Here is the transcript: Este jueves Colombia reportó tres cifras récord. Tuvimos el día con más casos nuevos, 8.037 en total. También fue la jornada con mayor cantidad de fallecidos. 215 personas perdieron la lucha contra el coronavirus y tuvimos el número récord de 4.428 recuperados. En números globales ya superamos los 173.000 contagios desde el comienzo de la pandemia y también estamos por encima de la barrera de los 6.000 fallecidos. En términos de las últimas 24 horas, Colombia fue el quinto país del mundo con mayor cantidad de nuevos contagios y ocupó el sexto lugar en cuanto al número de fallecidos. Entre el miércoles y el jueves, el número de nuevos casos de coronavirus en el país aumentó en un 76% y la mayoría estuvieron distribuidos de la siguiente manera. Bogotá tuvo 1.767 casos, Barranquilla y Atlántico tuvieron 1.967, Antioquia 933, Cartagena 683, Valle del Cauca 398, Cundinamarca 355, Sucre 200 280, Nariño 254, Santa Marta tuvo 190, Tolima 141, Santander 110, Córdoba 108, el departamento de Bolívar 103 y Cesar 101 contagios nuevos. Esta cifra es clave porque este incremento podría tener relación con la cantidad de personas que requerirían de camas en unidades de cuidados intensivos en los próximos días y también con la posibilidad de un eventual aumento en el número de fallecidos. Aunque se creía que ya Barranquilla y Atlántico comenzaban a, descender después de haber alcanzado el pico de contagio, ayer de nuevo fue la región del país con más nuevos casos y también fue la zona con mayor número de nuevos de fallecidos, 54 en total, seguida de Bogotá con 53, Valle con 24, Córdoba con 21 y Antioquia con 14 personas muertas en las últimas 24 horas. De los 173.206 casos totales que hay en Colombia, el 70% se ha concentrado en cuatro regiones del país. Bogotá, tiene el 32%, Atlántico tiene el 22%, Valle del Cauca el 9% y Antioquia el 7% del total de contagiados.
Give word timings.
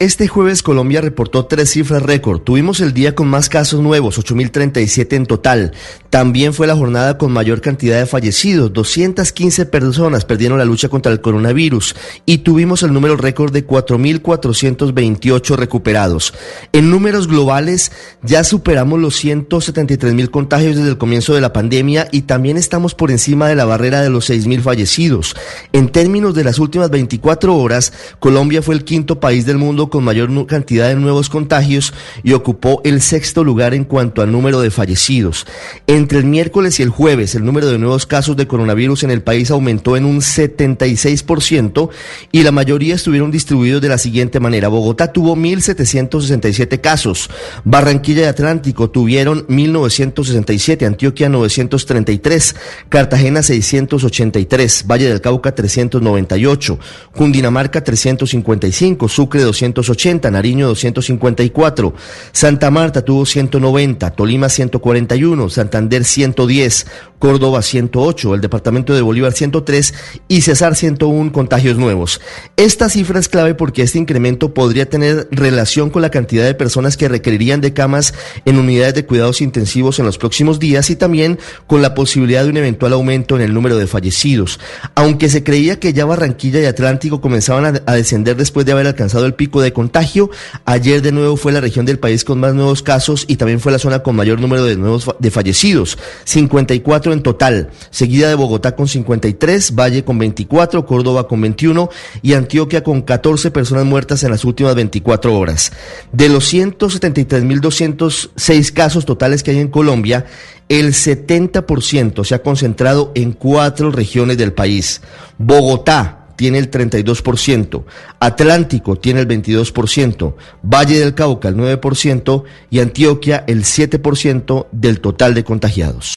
Este 0.00 0.28
jueves 0.28 0.62
Colombia 0.62 1.00
reportó 1.00 1.46
tres 1.46 1.70
cifras 1.70 2.00
récord. 2.00 2.40
Tuvimos 2.40 2.80
el 2.80 2.94
día 2.94 3.16
con 3.16 3.26
más 3.26 3.48
casos 3.48 3.80
nuevos, 3.80 4.16
8.037 4.16 5.16
en 5.16 5.26
total. 5.26 5.72
También 6.08 6.54
fue 6.54 6.68
la 6.68 6.76
jornada 6.76 7.18
con 7.18 7.32
mayor 7.32 7.60
cantidad 7.60 7.98
de 7.98 8.06
fallecidos. 8.06 8.72
215 8.72 9.66
personas 9.66 10.24
perdieron 10.24 10.56
la 10.58 10.64
lucha 10.64 10.88
contra 10.88 11.10
el 11.10 11.20
coronavirus 11.20 11.96
y 12.26 12.38
tuvimos 12.38 12.84
el 12.84 12.92
número 12.92 13.16
récord 13.16 13.52
de 13.52 13.66
4.428 13.66 15.56
recuperados. 15.56 16.32
En 16.72 16.92
números 16.92 17.26
globales 17.26 17.90
ya 18.22 18.44
superamos 18.44 19.00
los 19.00 19.24
173.000 19.24 20.30
contagios 20.30 20.76
desde 20.76 20.90
el 20.90 20.98
comienzo 20.98 21.34
de 21.34 21.40
la 21.40 21.52
pandemia 21.52 22.06
y 22.12 22.22
también 22.22 22.56
estamos 22.56 22.94
por 22.94 23.10
encima 23.10 23.48
de 23.48 23.56
la 23.56 23.64
barrera 23.64 24.00
de 24.00 24.10
los 24.10 24.30
6.000 24.30 24.60
fallecidos. 24.60 25.34
En 25.72 25.88
términos 25.88 26.36
de 26.36 26.44
las 26.44 26.60
últimas 26.60 26.88
24 26.88 27.56
horas, 27.56 27.92
Colombia 28.20 28.62
fue 28.62 28.76
el 28.76 28.84
quinto 28.84 29.18
país 29.18 29.44
del 29.44 29.58
mundo 29.58 29.87
con 29.88 30.04
mayor 30.04 30.28
cantidad 30.46 30.88
de 30.88 30.96
nuevos 30.96 31.28
contagios 31.28 31.94
y 32.22 32.32
ocupó 32.32 32.80
el 32.84 33.00
sexto 33.00 33.44
lugar 33.44 33.74
en 33.74 33.84
cuanto 33.84 34.22
al 34.22 34.30
número 34.30 34.60
de 34.60 34.70
fallecidos. 34.70 35.46
Entre 35.86 36.18
el 36.18 36.24
miércoles 36.24 36.78
y 36.78 36.82
el 36.82 36.90
jueves, 36.90 37.34
el 37.34 37.44
número 37.44 37.68
de 37.68 37.78
nuevos 37.78 38.06
casos 38.06 38.36
de 38.36 38.46
coronavirus 38.46 39.04
en 39.04 39.10
el 39.10 39.22
país 39.22 39.50
aumentó 39.50 39.96
en 39.96 40.04
un 40.04 40.20
76% 40.20 41.90
y 42.32 42.42
la 42.42 42.52
mayoría 42.52 42.94
estuvieron 42.94 43.30
distribuidos 43.30 43.82
de 43.82 43.88
la 43.88 43.98
siguiente 43.98 44.40
manera. 44.40 44.68
Bogotá 44.68 45.12
tuvo 45.12 45.36
1.767 45.36 46.80
casos, 46.80 47.30
Barranquilla 47.64 48.22
y 48.22 48.24
Atlántico 48.24 48.90
tuvieron 48.90 49.46
1.967, 49.46 50.86
Antioquia 50.86 51.28
933, 51.28 52.56
Cartagena 52.88 53.42
683, 53.42 54.84
Valle 54.86 55.08
del 55.08 55.20
Cauca 55.20 55.54
398, 55.54 56.78
Cundinamarca 57.14 57.82
355, 57.82 59.08
Sucre 59.08 59.42
200 59.42 59.77
280, 59.78 60.30
Nariño 60.30 60.66
254, 60.68 61.94
Santa 62.32 62.70
Marta 62.70 63.04
tuvo 63.04 63.24
190, 63.24 64.10
Tolima 64.10 64.48
141, 64.48 65.48
Santander 65.48 66.04
110, 66.04 66.86
Córdoba 67.18 67.62
108, 67.62 68.34
el 68.34 68.40
departamento 68.40 68.94
de 68.94 69.02
Bolívar 69.02 69.32
103 69.32 69.94
y 70.28 70.40
Cesar 70.40 70.74
101 70.74 71.32
contagios 71.32 71.76
nuevos. 71.76 72.20
Esta 72.56 72.88
cifra 72.88 73.20
es 73.20 73.28
clave 73.28 73.54
porque 73.54 73.82
este 73.82 73.98
incremento 73.98 74.54
podría 74.54 74.88
tener 74.88 75.28
relación 75.30 75.90
con 75.90 76.02
la 76.02 76.10
cantidad 76.10 76.44
de 76.44 76.54
personas 76.54 76.96
que 76.96 77.08
requerirían 77.08 77.60
de 77.60 77.72
camas 77.72 78.14
en 78.44 78.58
unidades 78.58 78.94
de 78.94 79.06
cuidados 79.06 79.40
intensivos 79.40 79.98
en 79.98 80.06
los 80.06 80.18
próximos 80.18 80.58
días 80.58 80.90
y 80.90 80.96
también 80.96 81.38
con 81.66 81.82
la 81.82 81.94
posibilidad 81.94 82.44
de 82.44 82.50
un 82.50 82.56
eventual 82.56 82.92
aumento 82.92 83.36
en 83.36 83.42
el 83.42 83.54
número 83.54 83.76
de 83.76 83.86
fallecidos. 83.86 84.60
Aunque 84.94 85.28
se 85.28 85.44
creía 85.44 85.78
que 85.78 85.92
ya 85.92 86.04
Barranquilla 86.04 86.60
y 86.60 86.66
Atlántico 86.66 87.20
comenzaban 87.20 87.82
a, 87.84 87.94
descender 87.94 88.36
después 88.36 88.64
de 88.64 88.72
haber 88.72 88.86
alcanzado 88.86 89.26
el 89.26 89.34
pico 89.34 89.60
de 89.68 89.72
contagio, 89.72 90.30
ayer 90.64 91.02
de 91.02 91.12
nuevo 91.12 91.36
fue 91.36 91.52
la 91.52 91.60
región 91.60 91.86
del 91.86 91.98
país 91.98 92.24
con 92.24 92.40
más 92.40 92.54
nuevos 92.54 92.82
casos 92.82 93.24
y 93.28 93.36
también 93.36 93.60
fue 93.60 93.72
la 93.72 93.78
zona 93.78 94.02
con 94.02 94.16
mayor 94.16 94.40
número 94.40 94.64
de 94.64 94.76
nuevos 94.76 95.10
de 95.18 95.30
fallecidos, 95.30 95.98
54 96.24 97.12
en 97.12 97.22
total, 97.22 97.70
seguida 97.90 98.28
de 98.28 98.34
Bogotá 98.34 98.74
con 98.74 98.88
53, 98.88 99.74
Valle 99.74 100.04
con 100.04 100.18
24, 100.18 100.86
Córdoba 100.86 101.28
con 101.28 101.40
21 101.40 101.90
y 102.22 102.32
Antioquia 102.34 102.82
con 102.82 103.02
14 103.02 103.50
personas 103.50 103.84
muertas 103.84 104.24
en 104.24 104.30
las 104.30 104.44
últimas 104.44 104.74
24 104.74 105.38
horas. 105.38 105.72
De 106.12 106.28
los 106.28 106.52
173.206 106.52 108.72
casos 108.72 109.04
totales 109.04 109.42
que 109.42 109.50
hay 109.52 109.58
en 109.58 109.68
Colombia, 109.68 110.26
el 110.68 110.92
70% 110.92 112.24
se 112.24 112.34
ha 112.34 112.42
concentrado 112.42 113.12
en 113.14 113.32
cuatro 113.32 113.90
regiones 113.90 114.36
del 114.38 114.52
país. 114.52 115.00
Bogotá, 115.38 116.17
tiene 116.38 116.58
el 116.58 116.70
32%, 116.70 117.84
Atlántico 118.20 118.94
tiene 118.94 119.18
el 119.18 119.26
22%, 119.26 120.34
Valle 120.62 121.00
del 121.00 121.12
Cauca 121.12 121.48
el 121.48 121.56
9% 121.56 122.44
y 122.70 122.78
Antioquia 122.78 123.42
el 123.48 123.64
7% 123.64 124.68
del 124.70 125.00
total 125.00 125.34
de 125.34 125.42
contagiados. 125.42 126.16